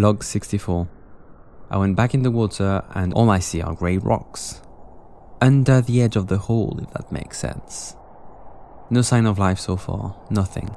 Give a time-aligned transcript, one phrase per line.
[0.00, 0.88] Log 64.
[1.70, 4.62] I went back in the water and all I see are grey rocks.
[5.42, 7.94] Under the edge of the hole, if that makes sense.
[8.88, 10.74] No sign of life so far, nothing.